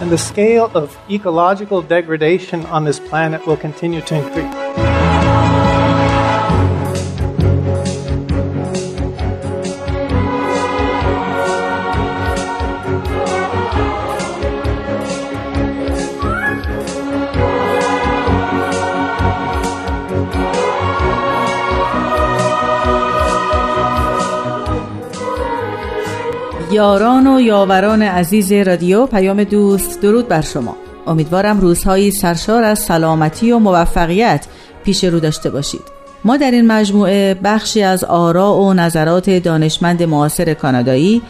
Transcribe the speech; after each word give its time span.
and 0.00 0.10
the 0.10 0.18
scale 0.18 0.70
of 0.74 0.96
ecological 1.10 1.80
degradation 1.80 2.66
on 2.66 2.84
this 2.84 3.00
planet 3.00 3.46
will 3.46 3.56
continue 3.56 4.00
to 4.02 4.14
increase. 4.16 5.55
یاران 26.76 27.26
و 27.26 27.40
یاوران 27.40 28.02
عزیز 28.02 28.52
رادیو 28.52 29.06
پیام 29.06 29.44
دوست 29.44 30.00
درود 30.00 30.28
بر 30.28 30.40
شما. 30.40 30.76
امیدوارم 31.06 31.60
روزهایی 31.60 32.10
سرشار 32.10 32.64
از 32.64 32.78
سلامتی 32.78 33.52
و 33.52 33.58
موفقیت 33.58 34.46
پیش 34.84 35.04
رو 35.04 35.20
داشته 35.20 35.50
باشید. 35.50 35.80
ما 36.24 36.36
در 36.36 36.50
این 36.50 36.66
مجموعه 36.66 37.34
بخشی 37.34 37.82
از 37.82 38.04
آرا 38.04 38.54
و 38.54 38.74
نظرات 38.74 39.30
دانشمند 39.30 40.02
معاصر 40.02 40.54
کانادایی 40.54 41.22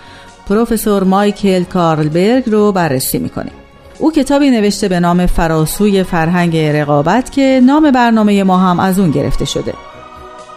پروفسور 0.49 1.05
مایکل 1.05 1.65
کارلبرگ 1.65 2.51
رو 2.51 2.73
بررسی 2.73 3.19
می‌کنیم. 3.19 3.53
او 3.99 4.13
کتابی 4.13 4.51
نوشته 4.51 4.89
به 4.89 5.01
نام 5.01 5.27
فراسوی 5.27 6.03
فرهنگ 6.03 6.57
رقابت 6.57 7.33
که 7.33 7.61
نام 7.67 7.91
برنامه 7.91 8.45
ما 8.45 8.59
هم 8.59 8.81
از 8.81 8.99
اون 8.99 9.11
گرفته 9.11 9.45
شده. 9.45 9.75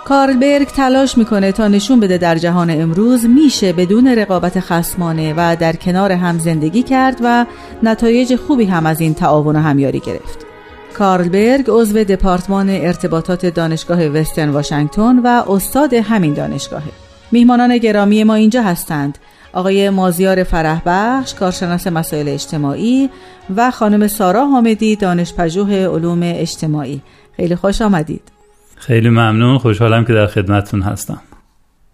کارلبرگ 0.09 0.67
تلاش 0.67 1.17
می‌کنه 1.17 1.51
تا 1.51 1.67
نشون 1.67 1.99
بده 1.99 2.17
در 2.17 2.35
جهان 2.35 2.69
امروز 2.69 3.25
میشه 3.25 3.73
بدون 3.73 4.07
رقابت 4.07 4.59
خسمانه 4.59 5.33
و 5.37 5.55
در 5.59 5.75
کنار 5.75 6.11
هم 6.11 6.39
زندگی 6.39 6.83
کرد 6.83 7.17
و 7.23 7.45
نتایج 7.83 8.35
خوبی 8.35 8.65
هم 8.65 8.85
از 8.85 9.01
این 9.01 9.13
تعاون 9.13 9.55
و 9.55 9.59
همیاری 9.59 9.99
گرفت. 9.99 10.45
کارلبرگ 10.93 11.65
عضو 11.67 12.03
دپارتمان 12.03 12.69
ارتباطات 12.69 13.45
دانشگاه 13.45 14.07
وسترن 14.07 14.49
واشنگتن 14.49 15.19
و 15.19 15.27
استاد 15.27 15.93
همین 15.93 16.33
دانشگاهه. 16.33 16.91
میهمانان 17.31 17.77
گرامی 17.77 18.23
ما 18.23 18.33
اینجا 18.35 18.61
هستند. 18.61 19.17
آقای 19.53 19.89
مازیار 19.89 20.43
فرحبخش 20.43 21.33
کارشناس 21.33 21.87
مسائل 21.87 22.27
اجتماعی 22.27 23.09
و 23.55 23.71
خانم 23.71 24.07
سارا 24.07 24.45
حامدی 24.45 24.95
دانشپژوه 24.95 25.75
علوم 25.75 26.19
اجتماعی. 26.23 27.01
خیلی 27.37 27.55
خوش 27.55 27.81
آمدید. 27.81 28.38
خیلی 28.79 29.09
ممنون. 29.09 29.57
خوشحالم 29.57 30.05
که 30.05 30.13
در 30.13 30.27
خدمتتون 30.27 30.81
هستم. 30.81 31.21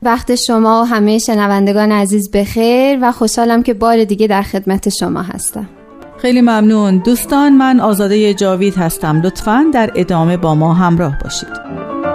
وقت 0.02 0.36
شما 0.36 0.81
و 0.81 0.86
همه 0.86 1.17
شنوندگان 1.17 1.92
عزیز 1.92 2.31
بخیر 2.31 3.00
و 3.02 3.11
خوشحالم 3.11 3.64
که 3.64 3.73
بار 3.73 4.03
دیگه 4.03 4.27
در 4.27 4.42
خدمت 4.42 4.89
شما 4.89 5.22
هستم. 5.22 5.69
خیلی 6.17 6.42
ممنون. 6.42 6.97
دوستان 6.97 7.53
من 7.53 7.80
آزاده 7.80 8.33
جاوید 8.33 8.75
هستم. 8.75 9.22
لطفا 9.22 9.65
در 9.73 9.92
ادامه 9.95 10.37
با 10.37 10.55
ما 10.55 10.73
همراه 10.73 11.17
باشید. 11.23 12.14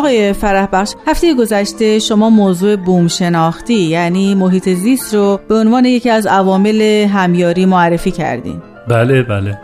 آقای 0.00 0.32
فرح 0.32 0.68
بخش 0.72 0.94
هفته 1.06 1.34
گذشته 1.34 1.98
شما 1.98 2.30
موضوع 2.30 2.76
بوم 2.76 3.08
شناختی 3.08 3.74
یعنی 3.74 4.34
محیط 4.34 4.68
زیست 4.68 5.14
رو 5.14 5.40
به 5.48 5.54
عنوان 5.54 5.84
یکی 5.84 6.10
از 6.10 6.26
عوامل 6.26 6.80
همیاری 7.12 7.66
معرفی 7.66 8.10
کردین. 8.10 8.62
بله 8.88 9.22
بله. 9.22 9.58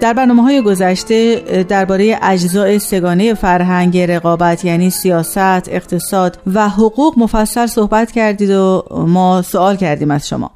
در 0.00 0.12
برنامه 0.12 0.42
های 0.42 0.62
گذشته 0.62 1.36
درباره 1.68 2.18
اجزای 2.22 2.78
سگانه 2.78 3.34
فرهنگ 3.34 3.98
رقابت 3.98 4.64
یعنی 4.64 4.90
سیاست، 4.90 5.68
اقتصاد 5.68 6.38
و 6.54 6.68
حقوق 6.68 7.18
مفصل 7.18 7.66
صحبت 7.66 8.12
کردید 8.12 8.50
و 8.50 8.84
ما 9.08 9.42
سوال 9.42 9.76
کردیم 9.76 10.10
از 10.10 10.28
شما. 10.28 10.50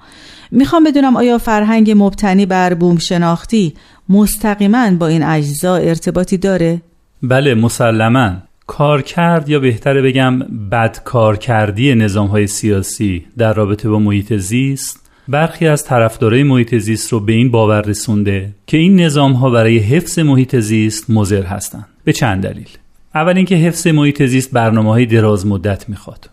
می‌خوام 0.50 0.84
بدونم 0.84 1.16
آیا 1.16 1.38
فرهنگ 1.38 1.94
مبتنی 1.96 2.46
بر 2.46 2.74
بوم 2.74 2.98
شناختی 2.98 3.74
مستقیما 4.08 4.90
با 4.90 5.06
این 5.06 5.22
اجزا 5.22 5.76
ارتباطی 5.76 6.36
داره؟ 6.36 6.82
بله 7.22 7.54
مسلما. 7.54 8.47
کار 8.68 9.02
کرد 9.02 9.48
یا 9.48 9.58
بهتره 9.58 10.02
بگم 10.02 10.38
بد 10.70 11.00
کار 11.04 11.36
کردی 11.36 11.94
نظام 11.94 12.26
های 12.26 12.46
سیاسی 12.46 13.24
در 13.38 13.52
رابطه 13.52 13.88
با 13.88 13.98
محیط 13.98 14.32
زیست؟ 14.34 15.10
برخی 15.28 15.66
از 15.66 15.84
طرفدارای 15.84 16.42
محیط 16.42 16.74
زیست 16.74 17.12
رو 17.12 17.20
به 17.20 17.32
این 17.32 17.50
باور 17.50 17.82
رسونده 17.82 18.50
که 18.66 18.76
این 18.76 19.00
نظام 19.00 19.32
ها 19.32 19.50
برای 19.50 19.78
حفظ 19.78 20.18
محیط 20.18 20.56
زیست 20.56 21.10
مضر 21.10 21.42
هستند. 21.42 21.86
به 22.04 22.12
چند 22.12 22.42
دلیل. 22.42 22.68
اول 23.14 23.36
اینکه 23.36 23.54
حفظ 23.54 23.86
محیط 23.86 24.22
زیست 24.22 24.52
برنامه 24.52 24.90
های 24.90 25.06
دراز 25.06 25.46
مدت 25.46 25.88
می‌خواد. 25.88 26.30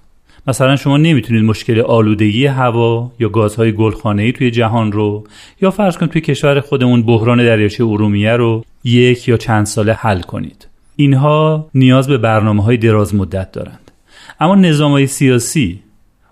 مثلا 0.48 0.76
شما 0.76 0.98
نمی‌تونید 0.98 1.44
مشکل 1.44 1.80
آلودگی 1.80 2.46
هوا 2.46 3.12
یا 3.20 3.30
گازهای 3.30 3.72
گلخانه‌ای 3.72 4.32
توی 4.32 4.52
جهان 4.52 4.92
رو 4.92 5.24
یا 5.62 5.72
فرض 5.72 5.98
کنید 5.98 6.12
توی 6.12 6.22
کشور 6.22 6.60
خودمون 6.60 7.04
بحران 7.04 7.38
دریاچه 7.38 7.84
ارومیه 7.84 8.32
رو 8.32 8.66
یک 8.84 9.28
یا 9.28 9.38
چند 9.38 9.66
ساله 9.66 9.94
حل 9.94 10.22
کنید. 10.22 10.68
اینها 10.96 11.70
نیاز 11.74 12.08
به 12.08 12.18
برنامه 12.18 12.64
های 12.64 12.78
دراز 12.78 13.16
مدت 13.16 13.52
دارند. 13.52 13.92
اما 14.40 14.56
نظام 14.56 14.92
های 14.92 15.08
سیاسی 15.08 15.80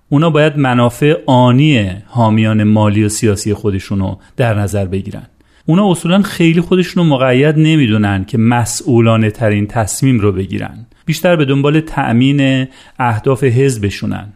اونا 0.10 0.30
باید 0.30 0.58
منافع 0.58 1.16
آنی 1.26 1.92
حامیان 2.08 2.64
مالی 2.64 3.04
و 3.04 3.10
سیاسی 3.10 3.54
خودشونو 3.54 4.16
در 4.38 4.60
نظر 4.60 4.86
بگیرن. 4.86 5.24
اونا 5.66 5.92
اصولا 5.92 6.22
خیلی 6.22 6.62
خودشونو 6.62 7.06
مقید 7.06 7.58
نمی‌دونن 7.58 8.26
که 8.26 8.38
مسئولانه 8.38 9.30
ترین 9.30 9.68
تصمیم 9.68 10.20
رو 10.20 10.32
بگیرن. 10.32 10.86
بیشتر 11.06 11.36
به 11.36 11.46
دنبال 11.46 11.80
تأمین 11.80 12.68
اهداف 13.00 13.44
حزبشونن. 13.44 14.34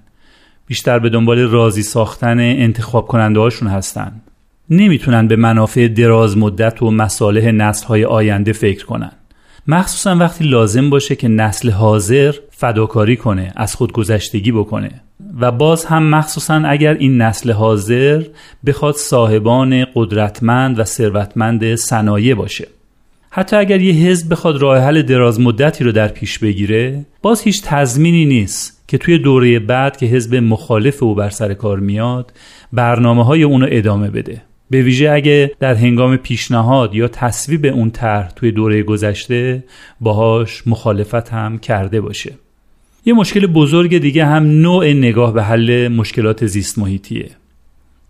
بیشتر 0.67 0.99
به 0.99 1.09
دنبال 1.09 1.39
راضی 1.39 1.83
ساختن 1.83 2.39
انتخاب 2.39 3.07
کننده 3.07 3.39
هاشون 3.39 3.67
هستن. 3.67 4.21
نمی‌تونن 4.69 5.27
به 5.27 5.35
منافع 5.35 5.88
دراز 5.88 6.38
مدت 6.38 6.81
و 6.81 6.91
مصالح 6.91 7.51
نسل 7.51 7.88
های 7.88 8.05
آینده 8.05 8.53
فکر 8.53 8.85
کنن. 8.85 9.11
مخصوصا 9.69 10.16
وقتی 10.16 10.44
لازم 10.44 10.89
باشه 10.89 11.16
که 11.16 11.28
نسل 11.28 11.69
حاضر 11.69 12.35
فداکاری 12.51 13.17
کنه 13.17 13.53
از 13.55 13.75
خود 13.75 13.91
گذشتگی 13.91 14.51
بکنه. 14.51 14.91
و 15.39 15.51
باز 15.51 15.85
هم 15.85 16.03
مخصوصا 16.09 16.55
اگر 16.55 16.94
این 16.94 17.22
نسل 17.22 17.51
حاضر 17.51 18.23
بخواد 18.66 18.95
صاحبان 18.95 19.85
قدرتمند 19.95 20.79
و 20.79 20.83
ثروتمند 20.83 21.75
صنایع 21.75 22.35
باشه. 22.35 22.67
حتی 23.29 23.56
اگر 23.56 23.81
یه 23.81 24.09
حزب 24.09 24.31
بخواد 24.31 24.61
راه 24.61 24.79
حل 24.79 25.01
دراز 25.01 25.39
مدتی 25.39 25.83
رو 25.83 25.91
در 25.91 26.07
پیش 26.07 26.39
بگیره 26.39 27.06
باز 27.22 27.41
هیچ 27.41 27.63
تضمینی 27.63 28.25
نیست 28.25 28.83
که 28.88 28.97
توی 28.97 29.17
دوره 29.17 29.59
بعد 29.59 29.97
که 29.97 30.06
حزب 30.06 30.35
مخالف 30.35 31.03
او 31.03 31.16
بر 31.16 31.29
سر 31.29 31.53
کار 31.53 31.79
میاد 31.79 32.33
برنامه 32.73 33.25
های 33.25 33.44
اونو 33.44 33.67
ادامه 33.69 34.09
بده. 34.09 34.41
به 34.69 34.81
ویژه 34.81 35.09
اگه 35.09 35.51
در 35.59 35.73
هنگام 35.73 36.18
پیشنهاد 36.18 36.95
یا 36.95 37.07
تصویب 37.07 37.65
اون 37.65 37.92
طرح 37.92 38.31
توی 38.31 38.51
دوره 38.51 38.83
گذشته 38.83 39.63
باهاش 40.01 40.63
مخالفت 40.68 41.30
هم 41.30 41.57
کرده 41.57 42.01
باشه. 42.01 42.33
یه 43.06 43.13
مشکل 43.13 43.47
بزرگ 43.47 43.97
دیگه 43.97 44.25
هم 44.25 44.44
نوع 44.44 44.94
نگاه 44.94 45.33
به 45.33 45.44
حل 45.44 45.88
مشکلات 45.88 46.45
زیست 46.45 46.80
محیطیه. 46.80 47.30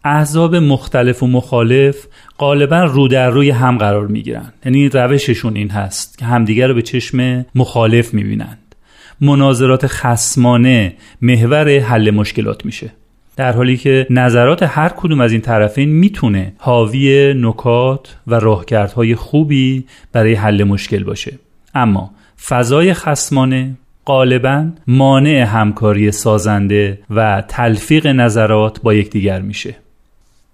احزاب 0.03 0.55
مختلف 0.55 1.23
و 1.23 1.27
مخالف 1.27 2.07
غالبا 2.39 2.83
رو 2.83 3.07
در 3.07 3.29
روی 3.29 3.49
هم 3.49 3.77
قرار 3.77 4.07
می‌گیرن. 4.07 4.53
یعنی 4.65 4.89
روششون 4.89 5.55
این 5.55 5.69
هست 5.69 6.17
که 6.17 6.25
همدیگر 6.25 6.67
رو 6.67 6.73
به 6.73 6.81
چشم 6.81 7.45
مخالف 7.55 8.13
می‌بینند. 8.13 8.75
مناظرات 9.21 9.87
خسمانه 9.87 10.93
محور 11.21 11.79
حل 11.79 12.11
مشکلات 12.11 12.65
میشه. 12.65 12.91
در 13.37 13.51
حالی 13.51 13.77
که 13.77 14.07
نظرات 14.09 14.63
هر 14.63 14.89
کدوم 14.89 15.21
از 15.21 15.31
این 15.31 15.41
طرفین 15.41 15.89
می‌تونه 15.89 16.53
حاوی 16.57 17.33
نکات 17.37 18.17
و 18.27 18.35
راهکردهای 18.35 19.15
خوبی 19.15 19.85
برای 20.11 20.33
حل 20.33 20.63
مشکل 20.63 21.03
باشه. 21.03 21.33
اما 21.75 22.11
فضای 22.47 22.93
خسمانه 22.93 23.75
غالبا 24.05 24.67
مانع 24.87 25.43
همکاری 25.43 26.11
سازنده 26.11 26.99
و 27.09 27.43
تلفیق 27.47 28.07
نظرات 28.07 28.81
با 28.81 28.93
یکدیگر 28.93 29.41
میشه. 29.41 29.75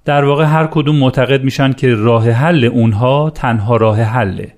در 0.06 0.26
واقع 0.26 0.44
هر 0.44 0.68
کدوم 0.68 0.96
معتقد 0.96 1.44
میشن 1.44 1.74
که 1.74 1.96
راه 1.96 2.30
حل 2.30 2.66
اونها 2.66 3.30
تنها 3.30 3.78
راه 3.78 4.02
حله. 4.02 4.52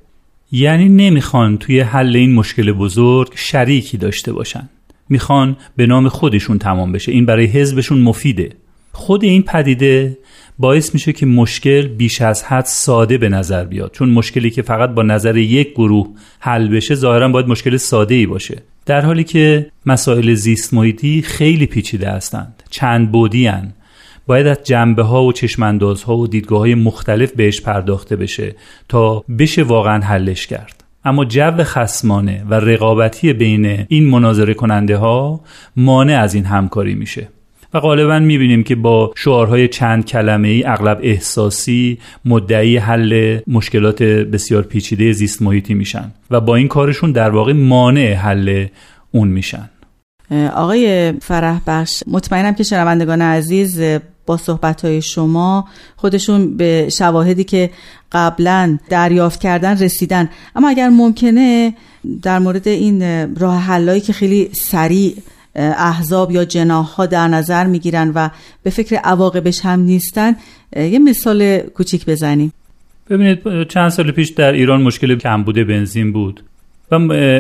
یعنی 0.52 0.90
نمی‌خوان 0.90 1.58
توی 1.58 1.80
حل 1.80 2.16
این 2.16 2.34
مشکل 2.34 2.72
بزرگ 2.72 3.32
شریکی 3.36 3.98
داشته 3.98 4.34
باشن. 4.34 4.70
می‌خوان 5.10 5.58
به 5.76 5.86
نام 5.86 6.10
خودشون 6.10 6.60
تمام 6.60 6.92
بشه. 6.92 7.12
این 7.12 7.26
برای 7.26 7.46
حزبشون 7.46 8.02
مفیده. 8.02 8.50
خود 8.92 9.24
این 9.24 9.44
پدیده 9.44 10.18
باعث 10.60 10.94
میشه 10.94 11.14
که 11.14 11.26
مشکل 11.26 11.88
بیش 11.88 12.22
از 12.22 12.44
حد 12.44 12.66
ساده 12.66 13.18
به 13.18 13.30
نظر 13.30 13.66
بیاد. 13.66 13.92
چون 13.92 14.10
مشکلی 14.10 14.50
که 14.50 14.62
فقط 14.62 14.90
با 14.90 15.04
نظر 15.04 15.38
یک 15.38 15.72
گروه 15.72 16.08
حل 16.40 16.68
بشه 16.68 16.96
ظاهرا 16.96 17.30
باید 17.30 17.48
مشکل 17.48 17.78
ساده 17.78 18.16
ای 18.16 18.26
باشه. 18.26 18.62
در 18.86 19.02
حالی 19.02 19.24
که 19.24 19.72
مسائل 19.86 20.34
زیست 20.34 20.74
محیطی 20.74 21.22
خیلی 21.22 21.66
پیچیده 21.66 22.10
هستند. 22.10 22.64
چند 22.70 23.12
بودی 23.12 23.48
هن. 23.48 23.74
باید 24.28 24.48
از 24.48 24.64
جنبه 24.64 25.04
ها 25.04 25.24
و 25.24 25.34
چشمانداز 25.34 26.04
ها 26.04 26.18
و 26.18 26.28
دیدگاه 26.28 26.60
های 26.60 26.76
مختلف 26.76 27.32
بهش 27.32 27.62
پرداخته 27.62 28.16
بشه 28.16 28.56
تا 28.90 29.24
بشه 29.40 29.64
واقعا 29.64 30.00
حلش 30.02 30.48
کرد. 30.48 30.75
اما 31.06 31.26
جو 31.26 31.64
خسمانه 31.64 32.44
و 32.50 32.54
رقابتی 32.54 33.34
بین 33.34 33.86
این 33.88 34.10
مناظره 34.10 34.54
کننده 34.54 34.98
ها 34.98 35.42
مانع 35.76 36.20
از 36.20 36.34
این 36.34 36.46
همکاری 36.46 36.96
میشه. 36.96 37.28
و 37.74 37.80
غالبا 37.80 38.20
می‌بینیم 38.20 38.64
که 38.64 38.76
با 38.76 39.14
شعارهای 39.18 39.68
چند 39.68 40.06
کلمه 40.06 40.48
ای 40.48 40.64
اغلب 40.64 41.00
احساسی 41.04 41.98
مدعی 42.26 42.78
حل 42.78 43.40
مشکلات 43.48 44.04
بسیار 44.04 44.64
پیچیده 44.64 45.12
زیست 45.12 45.42
محیطی 45.42 45.74
میشن 45.74 46.12
و 46.32 46.42
با 46.42 46.56
این 46.56 46.68
کارشون 46.68 47.12
در 47.12 47.30
واقع 47.30 47.54
مانع 47.54 48.14
حل 48.14 48.66
اون 49.12 49.28
میشن. 49.28 49.70
آقای 50.54 51.14
فرح 51.22 51.62
بخش 51.68 52.04
مطمئنم 52.08 52.54
که 52.54 52.64
شنوندگان 52.64 53.22
عزیز 53.22 53.82
با 54.26 54.38
صحبت 54.38 54.86
های 54.86 55.02
شما 55.02 55.68
خودشون 55.96 56.58
به 56.58 56.90
شواهدی 56.92 57.44
که 57.44 57.70
قبلا 58.12 58.78
دریافت 58.90 59.40
کردن 59.40 59.78
رسیدن. 59.78 60.30
اما 60.56 60.70
اگر 60.70 60.90
ممکنه 60.90 61.74
در 62.22 62.40
مورد 62.40 62.68
این 62.68 63.02
راه 63.36 63.60
حلایی 63.60 64.02
که 64.02 64.14
خیلی 64.14 64.50
سریع 64.54 65.16
احزاب 65.56 66.32
یا 66.32 66.46
جناح 66.46 66.86
ها 66.86 67.06
در 67.06 67.28
نظر 67.28 67.66
می‌گیرن 67.66 68.12
و 68.16 68.30
به 68.64 68.70
فکر 68.70 68.96
عواقبش 68.96 69.60
هم 69.60 69.80
نیستن 69.80 70.36
یه 70.76 71.00
مثال 71.00 71.58
کوچیک 71.58 72.06
بزنیم. 72.06 72.54
ببینید 73.10 73.68
چند 73.68 73.90
سال 73.90 74.12
پیش 74.12 74.30
در 74.30 74.52
ایران 74.52 74.82
مشکل 74.82 75.16
کمبود 75.18 75.56
بنزین 75.56 76.12
بود. 76.12 76.44
و 76.92 76.96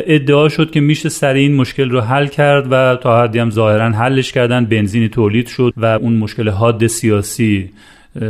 ادعا 0.07 0.49
شد 0.49 0.71
که 0.71 0.79
میشه 0.79 1.09
سریع 1.09 1.41
این 1.41 1.55
مشکل 1.55 1.89
رو 1.89 2.01
حل 2.01 2.27
کرد 2.27 2.67
و 2.71 2.95
تا 2.95 3.23
حدی 3.23 3.39
هم 3.39 3.49
ظاهرا 3.49 3.89
حلش 3.89 4.31
کردن. 4.31 4.65
بنزینی 4.65 5.09
تولید 5.09 5.47
شد 5.47 5.73
و 5.77 5.85
اون 5.85 6.13
مشکل 6.13 6.49
حاد 6.49 6.87
سیاسی 6.87 7.69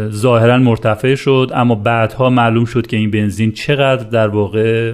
ظاهرا 0.09 0.57
مرتفع 0.57 1.15
شد. 1.15 1.51
اما 1.53 1.75
بعدها 1.75 2.29
معلوم 2.29 2.65
شد 2.65 2.87
که 2.87 2.97
این 2.97 3.11
بنزین 3.11 3.51
چقدر 3.51 4.09
در 4.09 4.27
واقع 4.27 4.93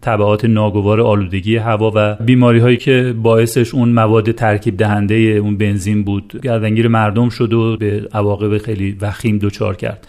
طبعات 0.00 0.44
ناگوار 0.44 1.00
آلودگی 1.00 1.56
هوا 1.56 1.92
و 1.94 2.14
بیماری 2.14 2.58
هایی 2.58 2.76
که 2.76 3.14
باعثش 3.22 3.74
اون 3.74 3.88
مواد 3.88 4.32
ترکیب 4.32 4.76
دهنده 4.76 5.14
اون 5.14 5.56
بنزین 5.56 6.04
بود 6.04 6.40
گردنگیر 6.42 6.88
مردم 6.88 7.28
شد 7.28 7.52
و 7.52 7.76
به 7.76 8.08
عواقب 8.12 8.58
خیلی 8.58 8.96
وخیم 9.00 9.38
دچار 9.38 9.76
کرد. 9.76 10.06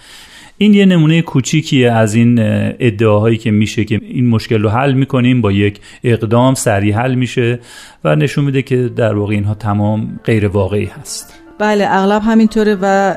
این 0.62 0.74
یه 0.74 0.86
نمونه 0.86 1.22
کوچیکیه 1.22 1.92
از 1.92 2.16
این 2.16 2.40
ادعاهایی 2.80 3.38
که 3.38 3.52
میشه 3.52 3.86
که 3.86 4.00
این 4.04 4.28
مشکل 4.30 4.62
رو 4.62 4.70
حل 4.70 4.94
می‌کنیم. 4.94 5.42
با 5.42 5.52
یک 5.52 5.80
اقدام 6.04 6.54
سریع 6.54 6.96
حل 6.96 7.16
میشه 7.16 7.60
و 8.04 8.16
نشون 8.16 8.46
میده 8.46 8.62
که 8.62 8.76
در 8.96 9.16
واقع 9.16 9.34
اینها 9.34 9.54
تمام 9.54 10.20
غیر 10.24 10.48
واقعی 10.48 10.86
هست. 10.86 11.34
بله 11.60 11.88
اغلب 11.90 12.22
همینطوره 12.26 12.78
و 12.82 13.14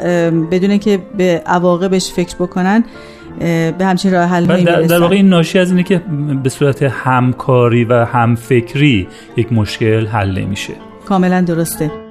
بدون 0.50 0.78
که 0.78 0.98
به 1.18 1.42
عواقبش 1.46 2.12
فکر 2.12 2.36
بکنن 2.36 2.84
به 3.78 3.84
همچین 3.84 4.12
راه 4.12 4.24
حل 4.24 4.64
در, 4.64 4.82
در 4.82 5.00
واقع 5.00 5.14
این 5.14 5.28
ناشی 5.28 5.58
از 5.58 5.70
اینه 5.70 5.82
که 5.82 6.02
به 6.42 6.48
صورت 6.48 6.82
همکاری 6.82 7.84
و 7.84 8.04
همفکری 8.04 9.08
یک 9.36 9.52
مشکل 9.52 10.06
حل 10.06 10.38
نمیشه. 10.38 10.72
کاملا 11.04 11.40
درسته. 11.40 12.01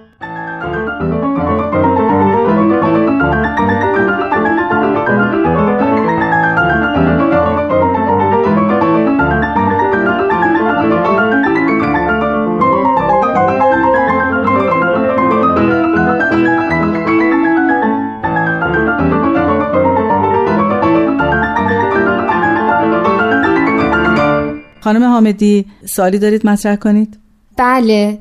خانم 24.91 25.03
حامدی 25.03 25.65
سوالی 25.85 26.19
دارید 26.19 26.47
مطرح 26.47 26.75
کنید؟ 26.75 27.19
بله. 27.57 28.19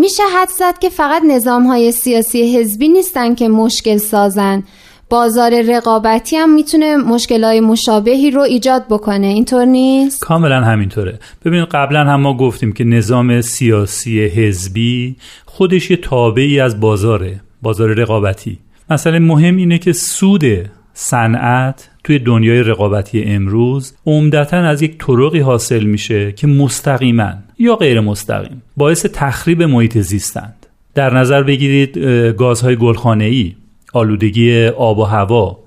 میشه 0.00 0.22
حد 0.36 0.48
زد 0.48 0.78
که 0.78 0.88
فقط 0.88 1.22
نظام 1.22 1.66
های 1.66 1.92
سیاسی 1.92 2.56
حزبی 2.56 2.88
نیستن 2.88 3.34
که 3.34 3.48
مشکل 3.48 3.96
سازن. 3.96 4.62
بازار 5.10 5.62
رقابتی 5.62 6.36
هم 6.36 6.54
می‌تونه 6.54 6.96
مشکل 6.96 7.44
های 7.44 7.60
مشابهی 7.60 8.30
رو 8.30 8.40
ایجاد 8.40 8.84
بکنه. 8.90 9.26
اینطور 9.26 9.64
نیست؟ 9.64 10.20
کاملا 10.20 10.60
همینطوره. 10.60 11.18
ببینید 11.44 11.68
قبلا 11.68 12.04
هم 12.04 12.20
ما 12.20 12.36
گفتیم 12.36 12.72
که 12.72 12.84
نظام 12.84 13.40
سیاسی 13.40 14.20
حزبی 14.20 15.16
خودش 15.46 15.90
یه 15.90 15.96
تابعی 15.96 16.60
از 16.60 16.80
بازاره 16.80 17.40
بازار 17.62 17.88
رقابتی. 17.88 18.58
مثلا 18.90 19.18
مهم 19.18 19.56
اینه 19.56 19.78
که 19.78 19.92
سود 19.92 20.44
صنعت 20.94 21.90
توی 22.04 22.18
دنیای 22.18 22.62
رقابتی 22.62 23.22
امروز 23.22 23.94
عمدتا 24.06 24.56
از 24.56 24.82
یک 24.82 24.98
طرقی 24.98 25.40
حاصل 25.40 25.84
میشه 25.84 26.32
که 26.32 26.46
مستقیما 26.46 27.32
یا 27.58 27.76
غیر 27.76 28.00
مستقیم 28.00 28.62
باعث 28.76 29.06
تخریب 29.06 29.62
محیط 29.62 29.98
زیستند. 29.98 30.66
در 30.94 31.14
نظر 31.14 31.42
بگیرید 31.42 31.98
گازهای 32.32 32.76
گلخانه‌ای 32.76 33.54
آلودگی 33.92 34.66
آب 34.66 34.98
و 34.98 35.04
هوا 35.04 35.58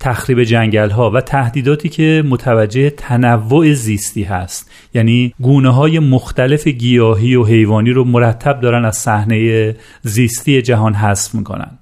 تخریب 0.00 0.44
جنگل 0.44 0.90
ها 0.90 1.10
و 1.10 1.20
تهدیداتی 1.20 1.88
که 1.88 2.24
متوجه 2.28 2.90
تنوع 2.90 3.72
زیستی 3.72 4.22
هست. 4.22 4.70
یعنی 4.94 5.34
گونه 5.40 5.70
های 5.70 5.98
مختلف 5.98 6.66
گیاهی 6.66 7.34
و 7.34 7.44
حیوانی 7.44 7.90
رو 7.90 8.04
مرتب 8.04 8.60
دارن 8.60 8.84
از 8.84 8.96
صحنه 8.96 9.74
زیستی 10.02 10.62
جهان 10.62 10.94
حذف 10.94 11.34
می‌کنن. 11.34 11.78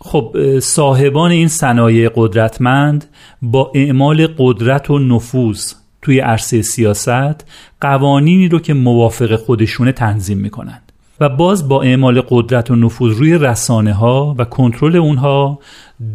خب 0.00 0.58
صاحبان 0.60 1.30
این 1.30 1.48
صنایع 1.48 2.10
قدرتمند 2.14 3.04
با 3.42 3.72
اعمال 3.74 4.28
قدرت 4.38 4.90
و 4.90 4.98
نفوذ 4.98 5.72
توی 6.02 6.20
عرصه 6.20 6.62
سیاست 6.62 7.46
قوانینی 7.80 8.48
رو 8.48 8.58
که 8.58 8.74
موافق 8.74 9.36
خودشونه 9.36 9.92
تنظیم 9.92 10.38
می‌کنند. 10.38 10.92
و 11.20 11.28
باز 11.28 11.68
با 11.68 11.82
اعمال 11.82 12.22
قدرت 12.28 12.70
و 12.70 12.76
نفوذ 12.76 13.18
روی 13.18 13.38
رسانه 13.38 13.92
ها 13.92 14.34
و 14.38 14.44
کنترل 14.44 14.96
اونها 14.96 15.58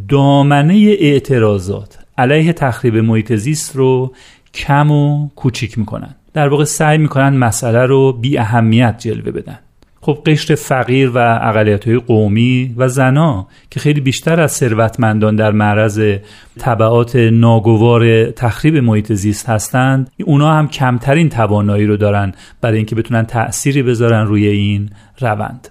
دامنه 0.10 0.74
اعتراضات 1.00 1.98
علیه 2.18 2.54
تخریب 2.54 2.98
محیط 2.98 3.34
زیست 3.34 3.76
رو 3.76 4.14
کم 4.54 4.92
و 4.92 5.30
کوچیک 5.36 5.78
می‌کنن 5.78 6.16
در 6.34 6.50
واقع 6.50 6.64
سعی 6.64 6.98
می‌کنن 6.98 7.38
مسئله 7.38 7.86
رو 7.86 8.14
بی 8.14 8.38
اهمیت 8.38 8.96
جلوه 9.00 9.32
بدن. 9.32 9.60
خب 10.06 10.18
قشر 10.26 10.56
فقیر 10.56 11.10
و 11.10 11.40
اقلیت 11.42 11.88
های 11.88 11.98
قومی 11.98 12.74
و 12.78 12.88
زنا 12.88 13.48
که 13.70 13.80
خیلی 13.80 14.02
بیشتر 14.02 14.40
از 14.42 14.52
ثروتمندان 14.52 15.36
در 15.36 15.52
معرض 15.52 16.18
طبعات 16.60 17.16
ناگوار 17.16 18.32
تخریب 18.32 18.78
محیط 18.78 19.14
زیست 19.14 19.50
هستند 19.50 20.12
اونا 20.26 20.54
هم 20.54 20.68
کمترین 20.68 21.30
توانایی 21.30 21.86
رو 21.86 21.98
دارن 21.98 22.34
برای 22.62 22.78
اینکه 22.78 22.96
بتونن 22.96 23.26
تأثیری 23.26 23.84
بذارن 23.84 24.28
روی 24.28 24.48
این 24.48 24.90
روند. 25.20 25.68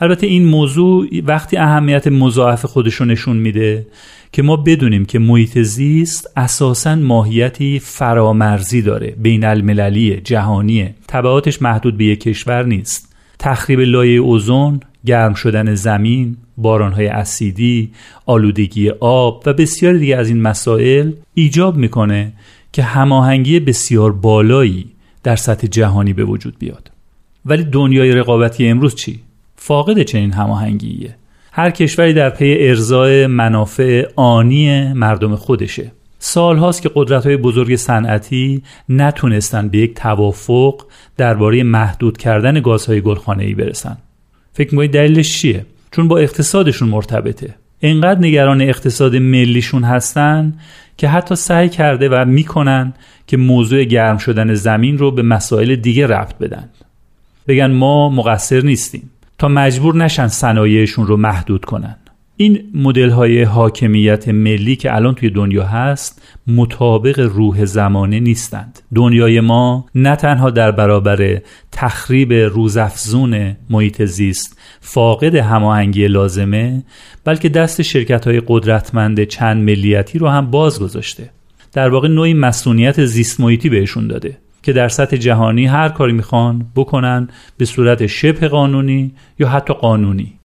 البته 0.00 0.26
این 0.26 0.44
موضوع 0.44 1.08
وقتی 1.26 1.56
اهمیت 1.56 2.06
مضاعف 2.06 2.64
خودش 2.64 2.94
رو 2.94 3.06
نشون 3.06 3.36
میده 3.36 3.86
که 4.32 4.42
ما 4.42 4.56
بدونیم 4.56 5.04
که 5.04 5.18
محیط 5.18 5.58
زیست 5.58 6.32
اساسا 6.36 6.94
ماهیتی 6.94 7.78
فرامرزی 7.78 8.82
داره 8.82 9.14
بین 9.18 9.44
المللی 9.44 10.20
جهانیه 10.20 10.94
طبعاتش 11.06 11.62
محدود 11.62 11.96
به 11.96 12.04
یک 12.04 12.20
کشور 12.20 12.64
نیست. 12.64 13.07
تخریب 13.38 13.80
لایه 13.80 14.20
اوزون، 14.20 14.80
گرم 15.06 15.34
شدن 15.34 15.74
زمین، 15.74 16.36
بارانهای 16.56 17.06
اسیدی، 17.06 17.90
آلودگی 18.26 18.90
آب 19.00 19.42
و 19.46 19.52
بسیاری 19.52 19.98
دیگه 19.98 20.16
از 20.16 20.28
این 20.28 20.42
مسائل 20.42 21.12
ایجاب 21.34 21.76
می‌کنه 21.76 22.32
که 22.72 22.82
هماهنگی 22.82 23.60
بسیار 23.60 24.12
بالایی 24.12 24.86
در 25.22 25.36
سطح 25.36 25.66
جهانی 25.66 26.12
به 26.12 26.24
وجود 26.24 26.58
بیاد. 26.58 26.90
ولی 27.46 27.64
دنیای 27.64 28.12
رقابتی 28.12 28.68
امروز 28.68 28.94
چی؟ 28.94 29.20
فاقد 29.56 30.02
چنین 30.02 30.32
هماهنگیه. 30.32 31.14
هر 31.52 31.70
کشوری 31.70 32.12
در 32.12 32.30
پی 32.30 32.56
ارزای 32.60 33.26
منافع 33.26 34.06
آنی 34.16 34.92
مردم 34.92 35.36
خودشه. 35.36 35.92
سال 36.18 36.56
هاست 36.56 36.82
که 36.82 36.90
قدرت 36.94 37.26
های 37.26 37.36
بزرگ 37.36 37.76
صنعتی 37.76 38.62
نتونستن 38.88 39.68
به 39.68 39.78
یک 39.78 39.94
توافق 39.94 40.82
درباره 41.16 41.62
محدود 41.62 42.16
کردن 42.16 42.60
گازهای 42.60 43.02
ای 43.38 43.54
برسن. 43.54 43.96
فکر 44.52 44.70
می‌کنید 44.70 44.92
دلیلش 44.92 45.40
چیه؟ 45.40 45.66
چون 45.90 46.08
با 46.08 46.18
اقتصادشون 46.18 46.88
مرتبطه. 46.88 47.54
انقدر 47.82 48.20
نگران 48.20 48.60
اقتصاد 48.60 49.16
ملیشون 49.16 49.84
هستن 49.84 50.54
که 50.96 51.08
حتی 51.08 51.34
سعی 51.34 51.68
کرده 51.68 52.08
و 52.08 52.24
می‌کنن 52.24 52.94
که 53.26 53.36
موضوع 53.36 53.84
گرم 53.84 54.18
شدن 54.18 54.54
زمین 54.54 54.98
رو 54.98 55.10
به 55.10 55.22
مسائل 55.22 55.76
دیگه 55.76 56.06
ربط 56.06 56.38
بدن. 56.38 56.68
بگن 57.48 57.70
ما 57.70 58.08
مقصر 58.08 58.60
نیستیم. 58.60 59.10
تا 59.38 59.48
مجبور 59.48 59.96
نشن 59.96 60.28
صنایعشون 60.28 61.06
رو 61.06 61.16
محدود 61.16 61.64
کنن. 61.64 61.96
این 62.40 62.70
مدل 62.74 63.10
های 63.10 63.42
حاکمیت 63.42 64.28
ملی 64.28 64.76
که 64.76 64.94
الان 64.94 65.14
توی 65.14 65.30
دنیا 65.30 65.64
هست 65.64 66.22
مطابق 66.46 67.20
روح 67.20 67.64
زمانه 67.64 68.20
نیستند. 68.20 68.82
دنیای 68.94 69.40
ما 69.40 69.86
نه 69.94 70.16
تنها 70.16 70.50
در 70.50 70.70
برابر 70.70 71.40
تخریب 71.72 72.32
روزافزون 72.32 73.56
محیط 73.70 74.02
زیست 74.02 74.58
فاقد 74.80 75.34
هماهنگی 75.34 76.08
لازمه 76.08 76.82
بلکه 77.24 77.48
دست 77.48 77.82
شرکت 77.82 78.26
های 78.26 78.42
قدرتمند 78.46 79.24
چند 79.24 79.62
ملیتی 79.62 80.18
رو 80.18 80.28
هم 80.28 80.50
باز 80.50 80.80
گذاشته. 80.80 81.30
در 81.72 81.88
واقع 81.88 82.08
نوعی 82.08 82.34
مسئولیت 82.34 83.04
زیست 83.04 83.40
محیطی 83.40 83.68
بهشون 83.68 84.06
داده 84.06 84.38
که 84.62 84.72
در 84.72 84.88
سطح 84.88 85.16
جهانی 85.16 85.66
هر 85.66 85.88
کاری 85.88 86.12
می‌خوان 86.12 86.66
بکنن 86.76 87.28
به 87.56 87.64
صورت 87.64 88.06
شبه 88.06 88.48
قانونی 88.48 89.12
یا 89.38 89.48
حتی 89.48 89.74
قانونی. 89.74 90.37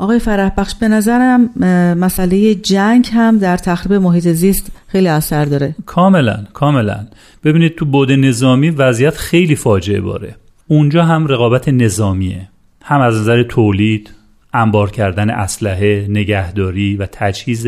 آقای 0.00 0.18
فرح 0.18 0.52
بخش 0.56 0.74
به 0.74 0.88
نظرم 0.88 1.50
مسئله 1.98 2.54
جنگ 2.54 3.08
هم 3.12 3.38
در 3.38 3.56
تخریب 3.56 3.92
محیط 3.92 4.28
زیست 4.28 4.72
خیلی 4.86 5.08
اثر 5.08 5.44
داره. 5.44 5.74
کاملا 5.86 6.44
کاملا. 6.52 7.06
ببینید 7.44 7.74
تو 7.74 7.84
بود 7.84 8.12
نظامی 8.12 8.70
وضعیت 8.70 9.16
خیلی 9.16 9.56
فاجعه 9.56 10.00
باره. 10.00 10.36
اونجا 10.68 11.04
هم 11.04 11.26
رقابت 11.26 11.68
نظامیه. 11.68 12.48
هم 12.82 13.00
از 13.00 13.16
نظر 13.20 13.42
تولید 13.42 14.10
انبار 14.54 14.90
کردن 14.90 15.30
اسلحه، 15.30 16.06
نگهداری 16.08 16.96
و 16.96 17.06
تجهیز 17.12 17.66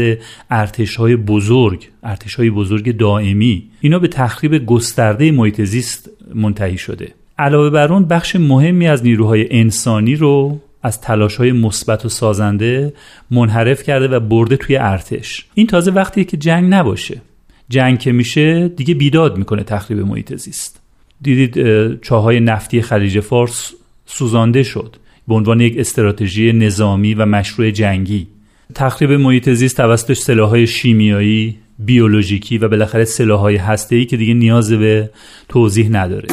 ارتش 0.51 0.97
های 0.97 1.17
بزرگ، 1.17 1.89
ارتش 2.03 2.35
های 2.35 2.51
بزرگ 2.51 2.97
دائمی. 2.97 3.63
اینا 3.81 3.99
به 3.99 4.09
تخریب 4.09 4.67
گسترده 4.67 5.31
محیط 5.31 5.61
زیست 5.61 6.11
منتهی 6.35 6.79
شده. 6.79 7.15
علاوه 7.39 7.71
بر 7.71 7.93
اون 7.93 8.05
بخش 8.05 8.37
مهمی 8.37 8.89
از 8.89 9.05
نیروهای 9.05 9.47
انسانی 9.51 10.17
رو 10.17 10.61
از 10.83 11.01
تلاش 11.01 11.37
های 11.37 11.53
مثبت 11.53 12.05
و 12.05 12.09
سازنده 12.09 12.93
منحرف 13.31 13.83
کرده 13.83 14.09
و 14.09 14.21
برده 14.21 14.57
توی 14.57 14.77
ارتش. 14.77 15.47
این 15.55 15.67
تازه 15.67 15.91
وقتی 15.91 16.25
که 16.25 16.37
جنگ 16.37 16.75
نباشه. 16.75 17.21
جنگ 17.69 17.99
که 17.99 18.13
میشه 18.13 18.69
دیگه 18.69 18.95
بیداد 18.95 19.39
می‌کنه 19.39 19.63
تخریب 19.63 19.99
محیط 19.99 20.35
زیست. 20.35 20.81
دیدید 21.23 22.01
چاهای 22.01 22.41
نفتی 22.41 22.83
خلیج 22.83 23.21
فارس 23.21 23.73
سوزانده 24.07 24.63
شد 24.63 24.97
به 25.29 25.35
عنوان 25.35 25.61
یک 25.61 25.79
استراتژی 25.79 26.53
نظامی 26.53 27.15
و 27.15 27.27
مشروع 27.27 27.71
جنگی. 27.71 28.27
تخریب 28.75 29.13
محیط 29.13 29.51
زیست 29.51 29.77
توسط 29.77 30.13
سلاحهای 30.13 30.67
شیمیایی 30.67 31.59
بیولوژیکی 31.79 32.59
و 32.59 32.69
بالاخره 32.69 33.05
سلاحهای 33.05 33.57
هسته‌ای 33.57 34.05
که 34.05 34.17
دیگه 34.17 34.35
نیاز 34.35 34.73
به 34.73 35.11
توضیح 35.49 35.89
نداره. 35.89 36.29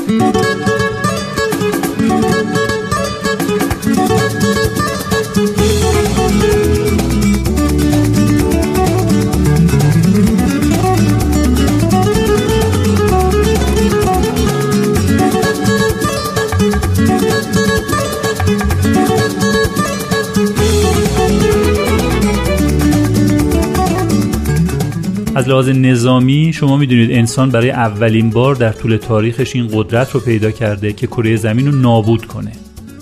لحاظ 25.49 25.69
نظامی 25.69 26.53
شما 26.53 26.77
می‌دونید 26.77 27.11
انسان 27.11 27.49
برای 27.49 27.71
اولین 27.71 28.29
بار 28.29 28.55
در 28.55 28.71
طول 28.71 28.97
تاریخش 28.97 29.55
این 29.55 29.69
قدرت 29.73 30.11
رو 30.11 30.19
پیدا 30.19 30.51
کرده 30.51 30.93
که 30.93 31.07
کره 31.07 31.35
زمین 31.35 31.71
رو 31.71 31.79
نابود 31.79 32.25
کنه. 32.25 32.51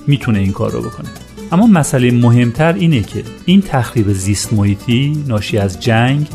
می‌تونه 0.08 0.40
این 0.40 0.52
کار 0.52 0.72
رو 0.72 0.82
بکنه. 0.82 1.08
اما 1.52 1.68
مسئله 1.68 2.12
مهمتر 2.12 2.74
اینه 2.74 3.02
که 3.02 3.24
این 3.46 3.62
تخریب 3.62 4.12
زیست 4.12 4.54
محیطی 4.54 5.24
ناشی 5.28 5.58
از 5.58 5.80
جنگ 5.80 6.28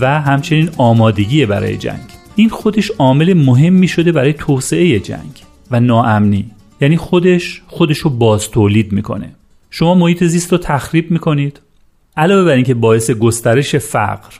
و 0.00 0.20
همچنین 0.20 0.70
آمادگی 0.76 1.46
برای 1.46 1.76
جنگ. 1.76 2.04
این 2.36 2.48
خودش 2.48 2.90
عامل 2.98 3.34
مهمی 3.34 3.88
شده 3.88 4.12
برای 4.12 4.32
توسعه 4.32 5.00
جنگ 5.00 5.42
و 5.70 5.80
ناامنی. 5.80 6.50
یعنی 6.80 6.96
خودش 6.96 7.62
خودش 7.66 7.98
رو 7.98 8.10
باز 8.10 8.50
تولید 8.50 8.92
می‌کنه. 8.92 9.34
شما 9.70 9.94
محیط 9.94 10.24
زیست 10.24 10.52
رو 10.52 10.58
تخریب 10.58 11.10
می‌کنید. 11.10 11.60
علاوه 12.16 12.44
بر 12.44 12.54
اینکه 12.54 12.74
باعث 12.74 13.10
گسترش 13.10 13.76
فقر 13.76 14.32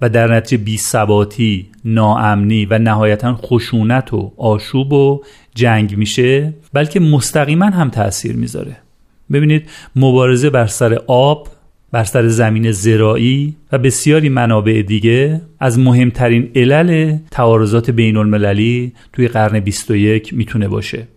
و 0.00 0.08
در 0.08 0.34
نتیجه 0.34 0.64
بیثباتی، 0.64 1.66
ناامنی 1.84 2.66
و 2.66 2.78
نهایتا 2.78 3.34
خشونت 3.34 4.14
و 4.14 4.32
آشوب 4.36 4.92
و 4.92 5.22
جنگ 5.54 5.96
میشه 5.96 6.54
بلکه 6.72 7.00
مستقیما 7.00 7.66
هم 7.66 7.90
تاثیر 7.90 8.36
می‌ذاره. 8.36 8.76
ببینید 9.32 9.68
مبارزه 9.96 10.50
بر 10.50 10.66
سر 10.66 10.94
آب 11.06 11.48
بر 11.92 12.04
سر 12.04 12.28
زمین 12.28 12.72
زراعی 12.72 13.56
و 13.72 13.78
بسیاری 13.78 14.28
منابع 14.28 14.82
دیگه 14.86 15.40
از 15.60 15.78
مهمترین 15.78 16.50
علل 16.54 17.18
تعارضات 17.30 17.90
بین 17.90 18.16
المللی 18.16 18.92
توی 19.12 19.28
قرن 19.28 19.60
21 19.60 20.34
می‌تونه 20.34 20.68
باشه. 20.68 21.08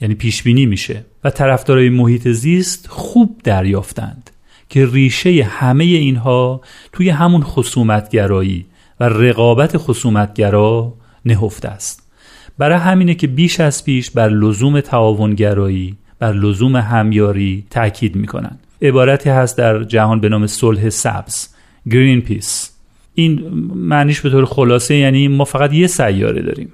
یعنی 0.00 0.14
پیش 0.14 0.42
بینی 0.42 0.66
میشه 0.66 1.04
و 1.24 1.30
طرفدارای 1.30 1.88
محیط 1.88 2.28
زیست 2.28 2.86
خوب 2.88 3.40
دریافتند. 3.44 4.29
که 4.70 4.86
ریشه 4.86 5.42
همه 5.44 5.84
اینها 5.84 6.60
توی 6.92 7.08
همون 7.10 7.42
خصومتگرایی 7.42 8.66
و 9.00 9.04
رقابت 9.04 9.76
خصومتگرا 9.76 10.94
نهفته 11.24 11.68
است. 11.68 12.10
برای 12.58 12.78
همینه 12.78 13.14
که 13.14 13.26
بیش 13.26 13.60
از 13.60 13.84
پیش 13.84 14.10
بر 14.10 14.28
لزوم 14.28 14.80
تعاونگرایی 14.80 15.96
بر 16.18 16.32
لزوم 16.32 16.76
همیاری 16.76 17.64
تاکید 17.70 18.16
می‌کنن 18.16 18.58
عبارتی 18.82 19.30
هست 19.30 19.58
در 19.58 19.84
جهان 19.84 20.20
به 20.20 20.28
نام 20.28 20.46
صلح 20.46 20.88
سبز 20.88 21.48
گرین 21.90 22.20
پیس 22.20 22.70
این 23.14 23.48
معنیش 23.74 24.20
به 24.20 24.30
طور 24.30 24.44
خلاصه 24.44 24.94
یعنی 24.94 25.28
ما 25.28 25.44
فقط 25.44 25.72
یه 25.72 25.86
سیاره 25.86 26.42
داریم. 26.42 26.72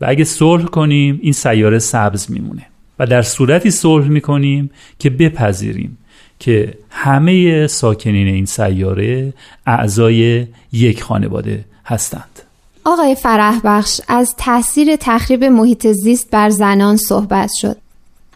و 0.00 0.06
اگه 0.08 0.24
صلح 0.24 0.64
کنیم 0.64 1.18
این 1.22 1.32
سیاره 1.32 1.78
سبز 1.78 2.30
میمونه. 2.30 2.66
و 2.98 3.06
در 3.06 3.22
صورتی 3.22 3.70
صلح 3.70 4.08
می‌کنیم 4.08 4.70
که 4.98 5.10
بپذیریم. 5.10 5.98
که 6.38 6.74
همه 6.90 7.66
ساکنین 7.66 8.26
این 8.28 8.46
سیاره 8.46 9.32
اعضای 9.66 10.46
یک 10.72 11.02
خانواده 11.02 11.64
هستند 11.84 12.42
آقای 12.84 13.14
فرح 13.14 13.60
بخش 13.64 14.00
از 14.08 14.34
تاثیر 14.38 14.96
تخریب 14.96 15.44
محیط 15.44 15.86
زیست 15.86 16.30
بر 16.30 16.50
زنان 16.50 16.96
صحبت 16.96 17.50
شد 17.60 17.76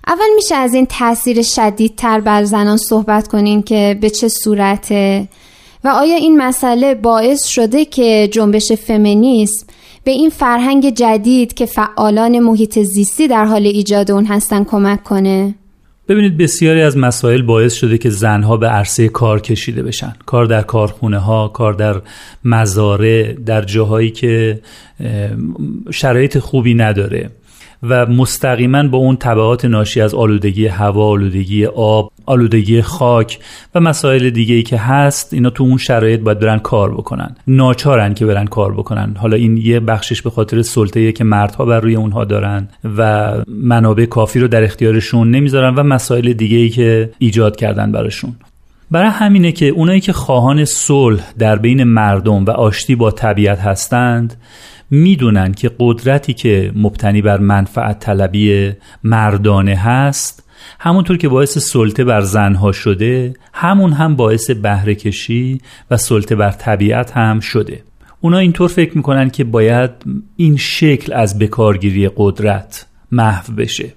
اول 0.07 0.35
میشه 0.37 0.55
از 0.55 0.75
این 0.75 0.87
تاثیر 0.87 1.43
شدیدتر 1.43 2.21
بر 2.21 2.45
زنان 2.45 2.77
صحبت 2.77 3.29
کنین 3.29 3.63
که 3.63 3.99
به 4.01 4.11
چه 4.11 4.29
صورته 4.29 5.29
و 5.85 5.89
آیا 5.89 6.17
این 6.17 6.43
مسئله 6.43 6.95
باعث 6.95 7.47
شده 7.47 7.85
که 7.85 8.29
جنبش 8.33 8.73
فمینیسم 8.73 9.67
به 10.05 10.11
این 10.11 10.31
فرهنگ 10.31 10.95
جدید 10.95 11.55
که 11.55 11.67
فعالان 11.67 12.39
محیط 12.39 12.79
زیستی 12.79 13.29
در 13.29 13.45
حال 13.45 13.67
ایجاد 13.67 14.11
اون 14.11 14.25
هستن 14.25 14.65
کمک 14.65 15.05
کنه؟ 15.05 15.55
ببینید 16.09 16.37
بسیاری 16.37 16.83
از 16.83 16.97
مسائل 16.97 17.43
باعث 17.43 17.75
شده 17.75 17.99
که 17.99 18.11
زنها 18.11 18.57
به 18.57 18.69
عرصه 18.69 19.09
کار 19.09 19.41
کشیده 19.41 19.83
بشن. 19.83 20.13
کار 20.27 20.45
در 20.45 20.63
کارخونه 20.63 21.19
ها 21.19 21.49
کار 21.49 21.73
در 21.73 22.01
مزارع 22.45 23.33
در 23.33 23.63
جاهایی 23.63 24.11
که 24.11 24.61
شرایط 25.91 26.39
خوبی 26.39 26.75
نداره. 26.75 27.31
و 27.83 28.07
مستقیما 28.07 28.83
با 28.83 28.99
اون 28.99 29.17
طبعات 29.17 29.65
ناشی 29.65 30.01
از 30.01 30.15
آلودگی 30.15 30.67
هوا، 30.67 31.05
آلودگی 31.05 31.67
آب، 31.67 32.13
آلودگی 32.27 32.83
خاک 32.83 33.39
و 33.75 33.81
مسائل 33.81 34.31
دیگه 34.31 34.55
ای 34.55 34.63
که 34.63 34.77
هست 34.77 35.35
اینا 35.35 35.51
تو 35.51 35.65
اون 35.65 35.77
شرایط 35.77 36.21
باید 36.21 36.39
برن 36.39 36.59
کار 36.59 36.95
بکنن. 36.95 37.37
ناچارن 37.47 38.15
که 38.15 38.27
برن 38.27 38.47
کار 38.47 38.73
بکنن. 38.73 39.15
حالا 39.19 39.37
این 39.37 39.57
یه 39.57 39.81
بخشش 39.81 40.23
به 40.23 40.31
خاطر 40.31 40.63
سلطه 40.63 41.13
که 41.13 41.25
مردها 41.25 41.65
بر 41.65 41.81
روی 41.81 41.95
اونها 41.95 42.25
دارن 42.25 42.69
و 42.99 43.33
منابع 43.49 44.05
کافی 44.05 44.41
رو 44.41 44.49
در 44.49 44.65
اختیارشون 44.65 45.31
نمی‌ذارن 45.31 45.75
و 45.75 45.83
مسائل 45.83 46.33
دیگه 46.33 46.57
ای 46.57 46.69
که 46.69 47.11
ایجاد 47.19 47.57
کردن 47.57 47.93
براشون. 47.93 48.33
برای 48.91 49.09
همینه 49.09 49.53
که 49.53 49.69
اونایی 49.69 50.01
که 50.01 50.13
خواهان 50.13 50.65
صلح 50.65 51.23
در 51.39 51.57
بین 51.57 51.85
مردم 51.85 52.45
و 52.45 52.51
آشتی 52.51 52.95
با 52.95 53.11
طبیعت 53.11 53.61
هستند 53.61 54.37
می‌دونن 54.95 55.53
که 55.53 55.71
قدرتی 55.79 56.35
که 56.35 56.73
مبتنی 56.77 57.23
بر 57.23 57.39
منفعت 57.39 57.99
طلبی 57.99 58.73
مردانه 59.05 59.77
هست 59.77 60.49
همونطور 60.81 61.17
که 61.17 61.29
باعث 61.29 61.59
سلطه 61.59 62.05
بر 62.05 62.21
زنها 62.21 62.73
شده 62.73 63.35
همون 63.53 63.93
هم 63.93 64.17
باعث 64.17 64.51
بهره 64.51 64.95
کشی 64.95 65.61
و 65.91 65.97
سلطه 65.97 66.35
بر 66.35 66.51
طبیعت 66.51 67.11
هم 67.11 67.41
شده. 67.41 67.83
اونا 68.21 68.39
اینطور 68.39 68.69
فکر 68.69 68.97
می‌کنن 68.97 69.31
که 69.31 69.45
باید 69.45 69.91
این 70.37 70.57
شکل 70.57 71.13
از 71.13 71.39
بکارگیری 71.39 72.11
قدرت 72.17 72.87
محو 73.13 73.55
بشه. 73.55 73.93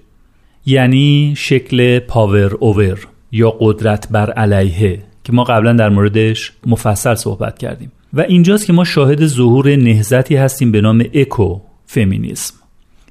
یعنی 0.66 1.34
شکل 1.36 1.98
پاور 1.98 2.54
اوور 2.54 3.06
یا 3.32 3.50
قدرت 3.60 4.08
بر 4.10 4.30
علیه 4.30 5.02
که 5.24 5.32
ما 5.32 5.44
قبلا 5.44 5.72
در 5.72 5.88
موردش 5.88 6.52
مفصل 6.66 7.14
صحبت 7.14 7.58
کردیم. 7.58 7.92
و 8.16 8.20
اینجاست 8.20 8.66
که 8.66 8.72
ما 8.72 8.84
شاهد 8.84 9.26
ظهور 9.26 9.76
نهزتی 9.76 10.36
هستیم 10.36 10.72
به 10.72 10.80
نام 10.80 11.04
اکو 11.14 11.60
فمینیسم 11.86 12.54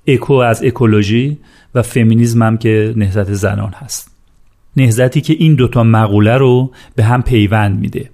اکو 0.08 0.34
از 0.34 0.64
اکولوژی 0.64 1.38
و 1.76 1.82
فمینیزم 1.82 2.44
هم 2.44 2.58
که 2.58 2.94
نهزت 2.96 3.34
زنان 3.34 3.74
هست. 3.76 4.12
نهزتی 4.78 5.22
که 5.22 5.34
این 5.40 5.56
دوتا 5.56 5.84
مقوله 5.84 6.38
رو 6.38 6.72
به 6.96 7.04
هم 7.04 7.22
پیوند 7.22 7.80
میده. 7.80 8.10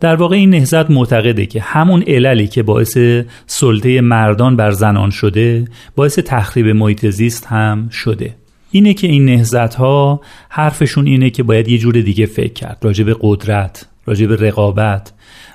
در 0.00 0.14
واقع 0.14 0.36
این 0.36 0.50
نهزت 0.50 0.90
معتقده 0.90 1.46
که 1.46 1.60
همون 1.60 2.02
عللی 2.02 2.46
که 2.46 2.62
باعث 2.62 2.98
سلطه 3.46 4.00
مردان 4.00 4.56
بر 4.56 4.70
زنان 4.70 5.10
شده 5.10 5.64
باعث 5.96 6.18
تخریب 6.18 6.66
محیط 6.66 7.06
زیست 7.06 7.46
هم 7.46 7.88
شده. 7.88 8.34
اینه 8.70 8.94
که 8.94 9.06
این 9.06 9.24
نهزت 9.24 9.74
ها 9.74 10.20
حرفشون 10.48 11.06
اینه 11.06 11.30
که 11.30 11.42
باید 11.42 11.68
یه 11.68 11.78
جور 11.78 12.00
دیگه 12.00 12.26
فکر 12.26 12.52
کرد. 12.52 12.78
راجع 12.82 13.04
به 13.04 13.16
قدرت 13.20 13.86
راجع 14.06 14.26
به 14.26 14.36
رقابت 14.36 15.12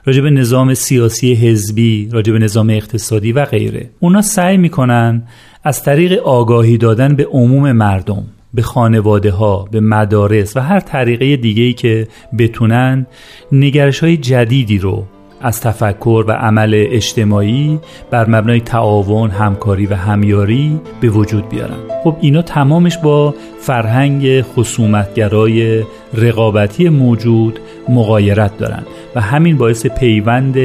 راجع 0.08 0.22
نظام 0.22 0.74
سیاسی 0.74 1.34
حزبی 1.34 2.10
راجع 2.12 2.34
نظام 2.34 2.70
اقتصادی 2.70 3.32
و 3.32 3.46
غیره. 3.46 3.90
اونا 4.00 4.22
سعی 4.22 4.58
می‌کنن 4.58 5.24
از 5.64 5.84
طریق 5.84 6.14
آگاهی 6.24 6.78
دادن 6.78 7.16
به 7.16 7.26
عموم 7.26 7.72
مردم 7.72 8.24
به 8.54 8.62
خانواده 8.62 9.32
ها 9.32 9.68
به 9.72 9.80
مدارس 9.80 10.58
و 10.58 10.60
هر 10.60 10.80
طریقه 10.80 11.38
دیگه 11.38 11.74
که 11.74 12.08
بتونن 12.38 13.06
نگرش 13.52 14.00
های 14.00 14.18
جدیدی 14.18 14.78
رو 14.78 15.06
از 15.42 15.62
تفکر 15.62 16.26
و 16.28 16.32
عمل 16.32 16.86
اجتماعی 16.90 17.80
بر 18.12 18.30
مبنای 18.30 18.62
تعاون، 18.62 19.30
همکاری 19.30 19.86
و 19.86 19.96
همیاری 19.96 20.80
به 21.02 21.10
وجود 21.10 21.50
بیارن. 21.50 21.78
خب 22.04 22.16
اینا 22.22 22.42
تمامش 22.42 22.98
با 22.98 23.34
فرهنگ 23.60 24.42
خصومتگرای 24.42 25.84
رقابتی 26.14 26.90
موجود 26.90 27.60
مقایرت 27.90 28.58
دارن 28.58 28.84
و 29.16 29.22
همین 29.22 29.58
باعث 29.58 29.86
پیوند 29.86 30.58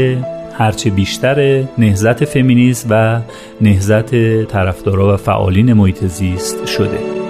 هرچه 0.59 0.91
بیشتر 0.91 1.65
نهزت 1.79 2.25
فمینیست 2.25 2.87
و 2.91 3.21
نهزت 3.61 4.45
طرفدارا 4.45 5.15
و 5.15 5.17
فعالین 5.17 5.73
محیط 5.73 6.05
زیست 6.05 6.67
شده. 6.67 7.22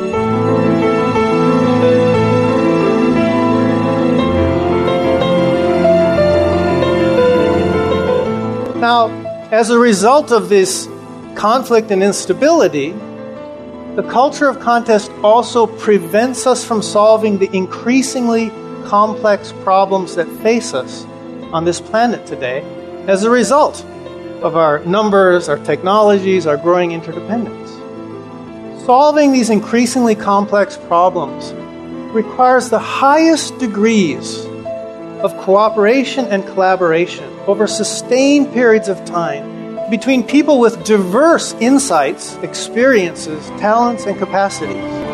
Now, 8.83 9.11
as 9.53 9.71
a 9.71 9.79
result 9.79 10.33
of 10.33 10.49
this 10.49 10.89
conflict 11.37 11.93
and 11.93 12.03
instability, 12.03 12.91
the 13.95 14.03
culture 14.11 14.49
of 14.49 14.59
contest 14.59 15.13
also 15.23 15.69
prevents 15.69 16.49
us 16.49 16.65
from 16.65 16.83
solving 16.83 17.39
the 17.39 17.49
increasingly 17.57 18.51
complex 18.85 19.53
problems 19.63 20.17
that 20.17 20.27
face 20.43 20.75
us 20.75 21.05
on 21.53 21.65
this 21.65 21.81
planet 21.81 22.27
today 22.27 22.63
as 23.07 23.23
a 23.23 23.31
result 23.31 23.85
of 24.43 24.57
our 24.57 24.81
numbers, 24.81 25.49
our 25.49 25.59
technologies, 25.59 26.45
our 26.45 26.57
growing 26.57 26.91
interdependence. 26.91 27.71
Solving 28.85 29.31
these 29.31 29.49
increasingly 29.49 30.17
complex 30.17 30.77
problems 30.77 31.53
requires 32.13 32.69
the 32.69 32.81
highest 32.81 33.57
degrees 33.59 34.45
of 35.24 35.36
cooperation 35.38 36.26
and 36.26 36.46
collaboration 36.46 37.28
over 37.48 37.68
sustained 37.68 38.54
periods 38.54 38.88
of 38.88 39.04
time 39.06 39.46
between 39.90 40.22
people 40.24 40.60
with 40.60 40.84
diverse 40.84 41.54
insights, 41.60 42.36
experiences, 42.38 43.50
talents, 43.60 44.06
and 44.06 44.18
capacities. 44.20 45.08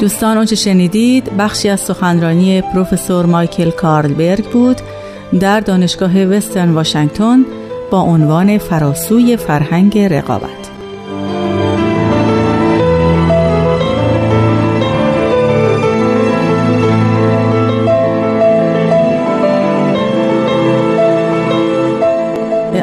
دوستان 0.00 0.36
اونچه 0.36 0.56
شنیدید 0.56 1.36
بخشی 1.36 1.68
از 1.68 1.80
سخنرانی 1.80 2.62
پروفسور 2.62 3.26
مایکل 3.26 3.70
کارلبرگ 3.70 4.44
بود 4.44 4.76
در 5.40 5.60
دانشگاه 5.60 6.24
وسترن 6.24 6.70
واشنگتن 6.70 7.44
با 7.93 8.01
عنوان 8.01 8.57
فراسوی 8.57 9.37
فرهنگ 9.37 9.99
رقابت. 9.99 10.49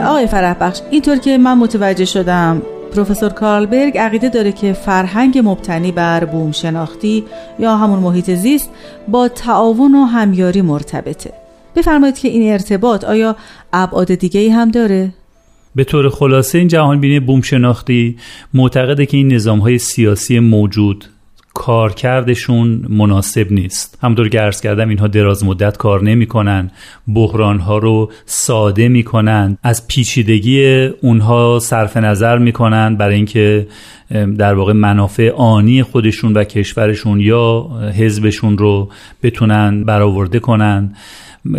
آقای 0.07 0.27
فرح 0.27 0.55
بخش 0.61 0.81
اینطور 0.91 1.17
که 1.17 1.39
من 1.39 1.59
متوجه 1.59 2.05
شدم 2.05 2.63
پروفسور 2.95 3.31
کارلبرگ 3.31 3.99
عقیده 3.99 4.29
داره 4.29 4.53
که 4.53 4.73
فرهنگ 4.73 5.41
مبتنی 5.45 5.93
بر 5.93 6.25
بوم 6.25 6.53
شناختی 6.53 7.25
یا 7.59 7.77
همون 7.77 7.99
محیط 7.99 8.31
زیست 8.31 8.71
با 9.09 9.29
تعاون 9.29 9.95
و 9.95 10.05
همیاری 10.05 10.63
مرتبطه. 10.63 11.40
بفرمایید 11.77 12.19
که 12.19 12.29
این 12.29 12.53
ارتباط 12.53 13.05
آیا 13.05 13.37
ابعاد 13.73 14.15
دیگه 14.15 14.41
ای 14.41 14.49
هم 14.49 14.71
داره؟ 14.71 15.13
به 15.75 15.85
طور 15.85 16.09
خلاصه 16.09 16.59
این 16.59 16.69
جهان 16.69 17.01
بینی 17.01 17.21
بوم 17.21 17.41
شناختی 17.41 18.17
معتقده 18.55 19.07
که 19.07 19.17
این 19.17 19.33
نظام 19.33 19.59
های 19.59 19.79
سیاسی 19.79 20.39
موجود 20.39 21.05
کارکردشون 21.55 22.87
مناسب 22.89 23.53
نیست 23.53 23.99
همطور 24.03 24.29
که 24.29 24.41
عرض 24.41 24.61
کردم 24.61 24.89
اینها 24.89 25.07
دراز 25.07 25.45
مدت 25.45 25.77
کار 25.77 26.03
نمی‌کنن 26.03 26.71
بحران 27.15 27.59
ها 27.59 27.79
رو 27.79 28.13
ساده 28.27 28.89
می‌کنن 28.89 29.59
از 29.63 29.87
پیچیدگی 29.87 30.87
اونها 31.03 31.59
صرف 31.63 31.97
نظر 31.97 32.39
می‌کنن 32.39 32.97
برای 32.97 33.15
اینکه 33.15 33.67
در 34.39 34.55
واقع 34.55 34.73
منافع 34.73 35.31
آنی 35.31 35.83
خودشون 35.83 36.33
و 36.33 36.45
کشورشون 36.45 37.21
یا 37.21 37.69
حزبشون 37.99 38.59
رو 38.59 38.89
بتونن 39.23 39.85
برآورده 39.85 40.39
کنن 40.39 40.95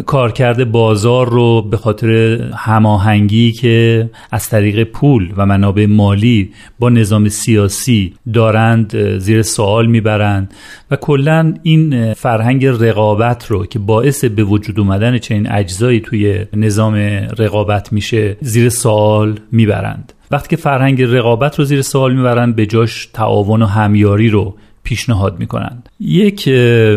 کارکرد 0.06 0.72
بازار 0.72 1.30
رو 1.30 1.62
به 1.62 1.78
خاطر 1.78 2.08
هماهنگی 2.56 3.52
که 3.52 4.10
از 4.32 4.50
طریق 4.50 4.84
پول 4.84 5.34
و 5.38 5.46
منابع 5.46 5.86
مالی 5.86 6.52
با 6.80 6.90
نظام 6.90 7.30
سیاسی 7.30 8.14
دارند 8.34 9.18
زیر 9.18 9.42
سوال 9.42 9.86
می‌برند 9.86 10.54
و 10.92 10.96
کلا 10.96 11.54
این 11.64 12.14
فرهنگ 12.14 12.66
رقابت 12.66 13.48
رو 13.52 13.66
که 13.66 13.80
باعث 13.80 14.26
به 14.26 14.44
وجود 14.44 14.80
اومدن 14.80 15.18
چنین 15.18 15.52
اجزایی 15.52 16.00
توی 16.00 16.46
نظام 16.54 16.96
رقابت 17.38 17.94
میشه 17.94 18.38
زیر 18.42 18.70
سوال 18.70 19.40
می‌برند. 19.52 20.14
وقتی 20.32 20.50
که 20.50 20.56
فرهنگ 20.56 21.02
رقابت 21.02 21.60
رو 21.60 21.66
زیر 21.66 21.82
سوال 21.82 22.14
می‌برند 22.14 22.56
به 22.56 22.66
جاش 22.66 23.10
تعاون 23.14 23.62
و 23.62 23.66
همیاری 23.66 24.30
رو 24.30 24.56
پیشنهاد 24.84 25.40
می‌کنند. 25.40 25.90
یک 26.00 26.48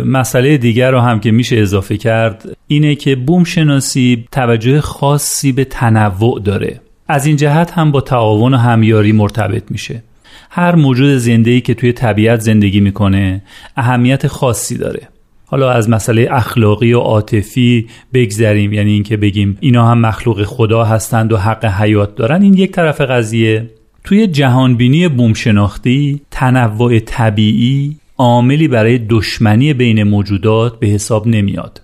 مسئله 0.07 0.57
دیگر 0.57 0.91
رو 0.91 1.01
هم 1.01 1.21
که 1.21 1.31
میشه 1.31 1.57
اضافه 1.57 1.97
کرد 1.97 2.57
اینه 2.67 2.95
که 2.95 3.17
بوم 3.17 3.45
شناسی 3.45 4.25
توجه 4.33 4.81
خاصی 4.81 5.53
به 5.53 5.65
تنوع 5.65 6.41
داره. 6.41 6.81
از 7.09 7.27
این 7.27 7.37
جهت 7.37 7.71
هم 7.71 7.91
با 7.91 8.01
تعاون 8.01 8.55
و 8.55 8.57
همیاری 8.57 9.13
مرتبط 9.13 9.63
میشه. 9.71 10.03
هر 10.51 10.75
موجود 10.75 11.17
زنده‌ای 11.17 11.61
که 11.61 11.75
توی 11.75 11.93
طبیعت 11.93 12.41
زندگی 12.41 12.81
می‌کنه 12.81 13.43
اهمیت 13.77 14.27
خاصی 14.27 14.79
داره. 14.79 15.09
حالا 15.47 15.71
از 15.71 15.91
مسئله 15.91 16.29
اخلاقی 16.31 16.93
و 16.93 16.99
عاطفی 16.99 17.87
بگذریم 18.15 18.73
یعنی 18.73 18.93
اینکه 18.93 19.17
بگیم 19.17 19.59
اینا 19.61 19.89
هم 19.89 19.99
مخلوق 19.99 20.45
خدا 20.45 20.85
هستند 20.85 21.33
و 21.33 21.37
حق 21.37 21.65
حیات 21.65 22.15
دارن. 22.15 22.43
این 22.43 22.55
یک 22.55 22.73
طرف 22.73 23.01
قضیه. 23.01 23.71
توی 24.05 24.27
جهانبینی 24.27 25.09
بومشناختی 25.09 26.21
تنوع 26.31 26.99
طبیعی 26.99 27.97
عاملی 28.19 28.69
برای 28.69 28.99
دشمنی 28.99 29.75
بین 29.75 30.03
موجودات 30.03 30.79
به 30.81 30.87
حساب 30.87 31.27
نمیاد 31.27 31.83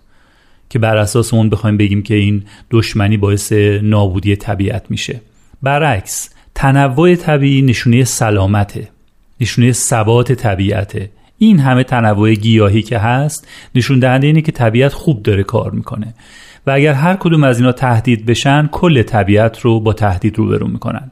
که 0.70 0.78
بر 0.78 0.96
اساس 0.96 1.34
اون 1.34 1.50
بخوایم 1.50 1.76
بگیم 1.76 2.02
که 2.02 2.14
این 2.14 2.42
دشمنی 2.70 3.16
باعث 3.16 3.52
نابودی 3.82 4.36
طبیعت 4.36 4.90
میشه. 4.90 5.20
برعکس 5.62 6.30
تنوع 6.54 7.14
طبیعی 7.14 7.62
نشونه 7.62 8.04
سلامته 8.04 8.88
نشونه 9.40 9.72
ثبات 9.72 10.32
طبیعته. 10.32 11.10
این 11.38 11.58
همه 11.58 11.84
تنوع 11.84 12.34
گیاهی 12.34 12.82
که 12.82 12.98
هست 12.98 13.48
نشون 13.74 13.98
دهنده 13.98 14.26
اینه 14.26 14.42
که 14.42 14.52
طبیعت 14.52 14.92
خوب 14.92 15.22
داره 15.22 15.42
کار 15.42 15.70
می‌کنه 15.70 16.14
و 16.66 16.70
اگر 16.70 16.92
هر 16.92 17.16
کدوم 17.16 17.44
از 17.44 17.58
اینا 17.58 17.72
تهدید 17.72 18.26
بشن 18.26 18.66
کل 18.66 19.02
طبیعت 19.02 19.60
رو 19.60 19.80
با 19.80 19.92
تهدید 19.92 20.38
روبرو 20.38 20.68
می‌کنن. 20.68 21.10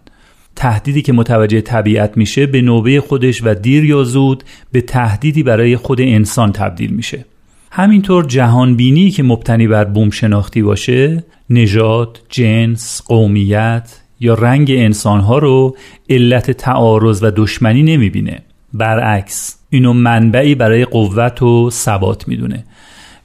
تهدیدی 0.59 1.03
که 1.03 1.13
متوجه 1.13 1.61
طبیعت 1.61 2.17
میشه 2.17 2.47
به 2.47 2.63
نوبه 2.63 3.01
خودش 3.01 3.41
و 3.45 3.55
دیر 3.55 3.85
یا 3.85 4.05
زود 4.05 4.45
به 4.73 4.81
تهدیدی 4.81 5.43
برای 5.43 5.77
خود 5.77 6.01
انسان 6.01 6.53
تبدیل 6.53 6.91
میشه. 6.91 7.25
همینطور 7.71 8.25
جهانبینی 8.25 9.11
که 9.11 9.23
مبتنی 9.23 9.67
بر 9.69 9.85
بوم 9.85 10.11
شناختی 10.11 10.63
باشه 10.63 11.25
نژاد، 11.51 12.21
جنس، 12.29 13.03
قومیت 13.07 14.01
یا 14.21 14.35
رنگ 14.35 14.71
انسانها 14.71 15.39
رو 15.39 15.77
علت 16.11 16.51
تعارض 16.51 17.23
و 17.23 17.31
دشمنی 17.31 17.83
نمی‌بینه. 17.83 18.43
برعکس 18.75 19.59
اینو 19.71 19.93
منبعی 19.93 20.55
برای 20.55 20.85
قوت 20.85 21.43
و 21.43 21.71
ثبات 21.71 22.29
می‌دونه. 22.29 22.65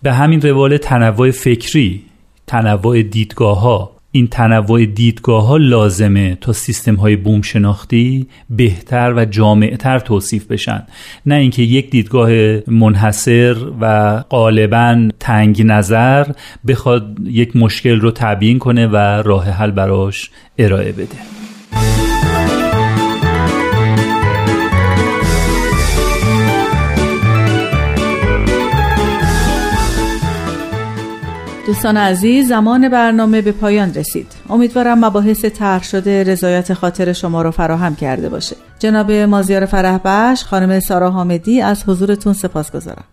به 0.03 0.13
همین 0.13 0.41
روال 0.41 0.77
تنوع 0.77 1.31
فکری 1.31 2.01
تنوع 2.47 3.01
دیدگاه 3.01 3.61
ها 3.61 3.92
این 4.15 4.27
تنوع 4.27 4.85
دیدگاه 4.85 5.47
ها 5.47 5.57
لازمه 5.57 6.37
تا 6.41 6.53
سیستم 6.53 6.95
های 6.95 7.15
بوم 7.15 7.41
شناختی 7.41 8.27
بهتر 8.49 9.13
و 9.13 9.25
جامعتر 9.25 9.99
توصیف 9.99 10.47
بشن. 10.47 10.83
نه 11.25 11.35
اینکه 11.35 11.61
یک 11.61 11.89
دیدگاه 11.89 12.29
منحصر 12.67 13.55
و 13.81 14.17
غالبا 14.29 15.09
تنگ 15.19 15.61
نظر 15.65 16.27
بخواد 16.67 17.17
یک 17.25 17.55
مشکل 17.55 17.99
رو 17.99 18.11
تبیین 18.11 18.59
کنه 18.59 18.87
و 18.87 18.95
راه 18.97 19.49
حل 19.49 19.71
براش 19.71 20.29
ارائه 20.57 20.91
بده. 20.91 21.42
دوستان 31.67 31.97
عزیز 31.97 32.47
زمان 32.47 32.89
برنامه 32.89 33.41
به 33.41 33.51
پایان 33.51 33.93
رسید. 33.93 34.27
امیدوارم 34.49 35.05
مباحث 35.05 35.45
طرح 35.45 35.83
شده 35.83 36.23
رضایت 36.23 36.73
خاطر 36.73 37.13
شما 37.13 37.41
رو 37.41 37.51
فراهم 37.51 37.95
کرده 37.95 38.29
باشه. 38.29 38.55
جناب 38.79 39.11
مازیار 39.11 39.65
فرح 39.65 39.99
بخش 40.05 40.43
خانم 40.43 40.79
سارا 40.79 41.11
حامدی 41.11 41.61
از 41.61 41.83
حضورتون 41.89 42.33
سپاس 42.33 42.71
گذارم 42.71 43.03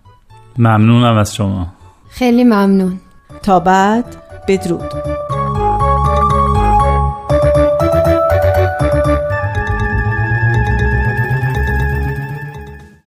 ممنونم 0.58 1.16
از 1.16 1.34
شما. 1.34 1.66
خیلی 2.10 2.44
ممنون. 2.44 3.00
تا 3.42 3.60
بعد 3.60 4.16
بدرود. 4.48 5.19